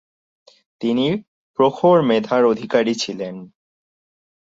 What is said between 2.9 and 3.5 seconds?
ছিলেন।